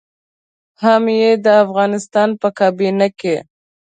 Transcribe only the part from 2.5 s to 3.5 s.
کابينه کې.